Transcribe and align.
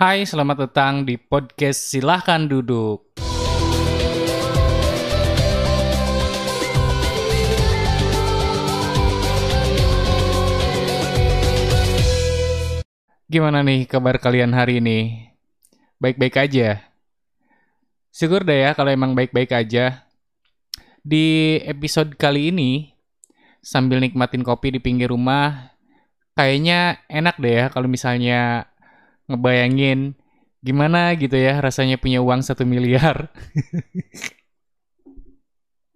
Hai, 0.00 0.24
selamat 0.24 0.64
datang 0.64 1.04
di 1.04 1.20
podcast 1.20 1.92
Silahkan 1.92 2.48
Duduk. 2.48 3.12
Gimana 13.28 13.60
nih 13.60 13.84
kabar 13.84 14.16
kalian 14.16 14.56
hari 14.56 14.80
ini? 14.80 15.28
Baik-baik 16.00 16.48
aja? 16.48 16.80
Syukur 18.08 18.48
deh 18.48 18.56
ya 18.56 18.72
kalau 18.72 18.88
emang 18.88 19.12
baik-baik 19.12 19.52
aja. 19.52 20.08
Di 21.04 21.60
episode 21.68 22.16
kali 22.16 22.48
ini, 22.48 22.88
sambil 23.60 24.00
nikmatin 24.00 24.40
kopi 24.48 24.72
di 24.72 24.80
pinggir 24.80 25.12
rumah, 25.12 25.76
kayaknya 26.32 27.04
enak 27.04 27.36
deh 27.36 27.52
ya 27.52 27.66
kalau 27.68 27.84
misalnya 27.84 28.69
ngebayangin 29.30 30.18
gimana 30.60 31.16
gitu 31.16 31.40
ya 31.40 31.56
rasanya 31.62 31.96
punya 31.96 32.20
uang 32.20 32.44
satu 32.44 32.68
miliar. 32.68 33.32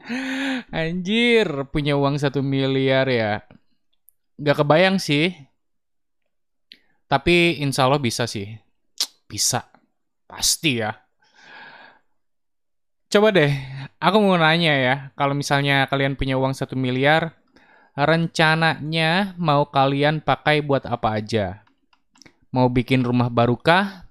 Anjir, 0.75 1.49
punya 1.73 1.97
uang 1.97 2.21
satu 2.21 2.45
miliar 2.45 3.09
ya. 3.09 3.45
Gak 4.41 4.65
kebayang 4.65 5.01
sih. 5.01 5.33
Tapi 7.09 7.61
insya 7.61 7.89
Allah 7.89 8.01
bisa 8.01 8.29
sih. 8.29 8.53
Bisa. 9.29 9.65
Pasti 10.29 10.81
ya. 10.81 10.93
Coba 13.09 13.31
deh, 13.31 13.53
aku 14.03 14.17
mau 14.19 14.35
nanya 14.35 14.75
ya. 14.75 14.95
Kalau 15.15 15.33
misalnya 15.39 15.87
kalian 15.87 16.19
punya 16.19 16.35
uang 16.35 16.53
satu 16.53 16.75
miliar, 16.75 17.39
rencananya 17.95 19.39
mau 19.39 19.71
kalian 19.71 20.19
pakai 20.21 20.61
buat 20.67 20.85
apa 20.85 21.23
aja? 21.23 21.64
Mau 22.55 22.71
bikin 22.71 23.03
rumah 23.03 23.27
baru 23.27 23.59
kah? 23.59 24.07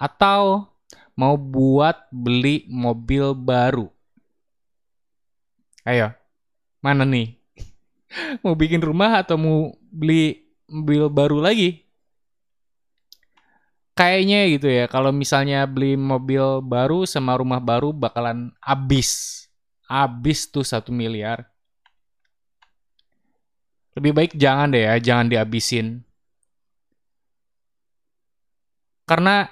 Atau 0.00 0.64
mau 1.12 1.36
buat 1.36 2.08
beli 2.08 2.64
mobil 2.64 3.36
baru? 3.36 3.92
Ayo, 5.84 6.16
mana 6.80 7.04
nih? 7.04 7.36
mau 8.42 8.56
bikin 8.56 8.80
rumah 8.80 9.20
atau 9.20 9.36
mau 9.36 9.76
beli 9.92 10.48
mobil 10.64 11.12
baru 11.12 11.44
lagi? 11.44 11.84
Kayaknya 13.92 14.40
gitu 14.48 14.68
ya, 14.72 14.88
kalau 14.88 15.12
misalnya 15.12 15.68
beli 15.68 15.92
mobil 16.00 16.64
baru 16.64 17.04
sama 17.04 17.36
rumah 17.36 17.60
baru 17.60 17.92
bakalan 17.92 18.48
habis. 18.64 19.44
Habis 19.84 20.48
tuh 20.48 20.64
satu 20.64 20.88
miliar. 20.88 21.44
Lebih 23.92 24.16
baik 24.16 24.32
jangan 24.40 24.72
deh 24.72 24.88
ya, 24.88 24.96
jangan 24.96 25.28
dihabisin. 25.28 26.00
Karena 29.04 29.48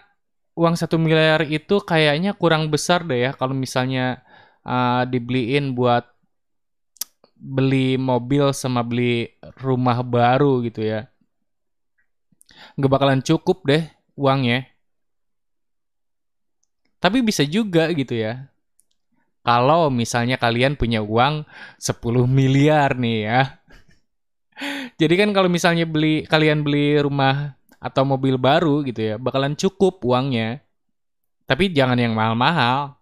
uang 0.56 0.76
satu 0.76 0.96
miliar 1.00 1.44
itu 1.48 1.80
kayaknya 1.80 2.36
kurang 2.36 2.68
besar 2.68 3.04
deh 3.08 3.28
ya 3.28 3.30
kalau 3.32 3.56
misalnya 3.56 4.20
uh, 4.64 5.04
dibeliin 5.08 5.72
buat 5.72 6.04
beli 7.36 7.96
mobil 7.98 8.54
sama 8.54 8.84
beli 8.84 9.32
rumah 9.60 10.00
baru 10.04 10.62
gitu 10.62 10.84
ya. 10.84 11.10
Nggak 12.78 12.92
bakalan 12.92 13.20
cukup 13.24 13.64
deh 13.66 13.84
uangnya. 14.14 14.68
Tapi 17.02 17.18
bisa 17.18 17.42
juga 17.42 17.90
gitu 17.90 18.14
ya. 18.14 18.46
Kalau 19.42 19.90
misalnya 19.90 20.38
kalian 20.38 20.78
punya 20.78 21.02
uang 21.02 21.42
10 21.82 22.30
miliar 22.30 22.94
nih 22.94 23.18
ya. 23.26 23.42
Jadi 25.02 25.14
kan 25.18 25.34
kalau 25.34 25.50
misalnya 25.50 25.82
beli 25.82 26.22
kalian 26.30 26.62
beli 26.62 27.02
rumah 27.02 27.58
atau 27.82 28.06
mobil 28.06 28.38
baru 28.38 28.86
gitu 28.86 29.02
ya, 29.02 29.14
bakalan 29.18 29.58
cukup 29.58 29.98
uangnya. 30.06 30.62
Tapi 31.50 31.74
jangan 31.74 31.98
yang 31.98 32.14
mahal-mahal. 32.14 32.94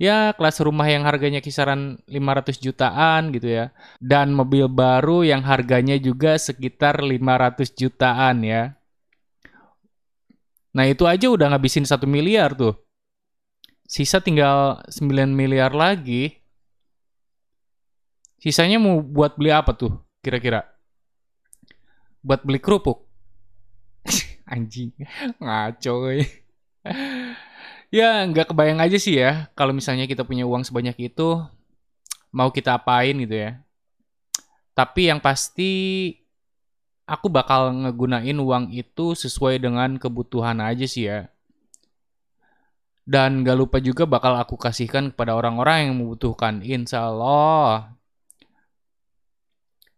Ya, 0.00 0.32
kelas 0.32 0.64
rumah 0.64 0.88
yang 0.88 1.04
harganya 1.04 1.44
kisaran 1.44 2.00
500 2.08 2.56
jutaan 2.56 3.36
gitu 3.36 3.52
ya. 3.52 3.76
Dan 4.00 4.32
mobil 4.32 4.64
baru 4.64 5.28
yang 5.28 5.44
harganya 5.44 6.00
juga 6.00 6.40
sekitar 6.40 7.04
500 7.04 7.76
jutaan 7.76 8.40
ya. 8.40 8.80
Nah 10.72 10.88
itu 10.88 11.04
aja 11.04 11.28
udah 11.28 11.52
ngabisin 11.52 11.84
satu 11.84 12.08
miliar 12.08 12.56
tuh. 12.56 12.72
Sisa 13.84 14.24
tinggal 14.24 14.80
9 14.88 15.28
miliar 15.36 15.76
lagi. 15.76 16.40
Sisanya 18.40 18.80
mau 18.80 19.04
buat 19.04 19.36
beli 19.36 19.52
apa 19.52 19.76
tuh 19.76 20.00
kira-kira? 20.24 20.64
Buat 22.24 22.40
beli 22.48 22.56
kerupuk? 22.56 23.09
Anjing, 24.50 24.90
ngaco 25.38 26.10
ya 27.90 28.22
nggak 28.26 28.54
kebayang 28.54 28.80
aja 28.80 28.98
sih 29.02 29.18
ya 29.18 29.50
kalau 29.58 29.74
misalnya 29.74 30.06
kita 30.06 30.22
punya 30.22 30.46
uang 30.46 30.62
sebanyak 30.62 31.10
itu 31.10 31.42
mau 32.30 32.50
kita 32.50 32.78
apain 32.78 33.14
gitu 33.18 33.36
ya. 33.36 33.62
Tapi 34.74 35.10
yang 35.10 35.20
pasti 35.20 35.70
aku 37.04 37.26
bakal 37.26 37.74
ngegunain 37.74 38.38
uang 38.38 38.70
itu 38.70 39.18
sesuai 39.18 39.58
dengan 39.58 39.98
kebutuhan 39.98 40.62
aja 40.62 40.86
sih 40.86 41.10
ya. 41.10 41.28
Dan 43.02 43.42
gak 43.42 43.58
lupa 43.58 43.82
juga 43.82 44.06
bakal 44.06 44.38
aku 44.38 44.54
kasihkan 44.54 45.10
kepada 45.10 45.34
orang-orang 45.34 45.90
yang 45.90 45.94
membutuhkan. 45.98 46.62
Insya 46.62 47.10
Allah. 47.10 47.98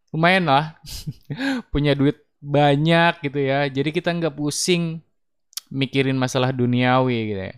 Lumayan 0.09 0.49
lah. 0.49 0.81
Punya 1.73 1.93
duit 1.93 2.25
banyak 2.43 3.23
gitu 3.23 3.39
ya. 3.39 3.71
Jadi 3.71 3.95
kita 3.95 4.11
nggak 4.11 4.35
pusing 4.35 4.99
mikirin 5.71 6.19
masalah 6.19 6.51
duniawi 6.51 7.33
gitu 7.33 7.43
ya. 7.49 7.55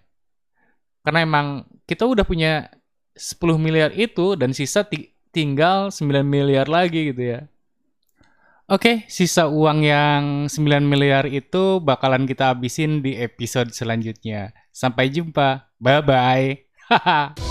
Karena 1.03 1.25
emang 1.25 1.47
kita 1.89 2.05
udah 2.05 2.23
punya 2.23 2.69
10 3.17 3.41
miliar 3.57 3.91
itu 3.97 4.37
dan 4.37 4.53
sisa 4.53 4.85
tinggal 5.35 5.89
9 5.91 6.23
miliar 6.23 6.69
lagi 6.69 7.11
gitu 7.11 7.23
ya. 7.35 7.41
Oke, 8.65 9.05
sisa 9.13 9.45
uang 9.45 9.85
yang 9.85 10.49
9 10.49 10.89
miliar 10.89 11.29
itu 11.29 11.85
bakalan 11.85 12.25
kita 12.25 12.49
habisin 12.49 13.05
di 13.05 13.21
episode 13.21 13.77
selanjutnya. 13.77 14.57
Sampai 14.73 15.13
jumpa. 15.13 15.69
Bye-bye. 15.77 16.65
Haha. 16.89 17.37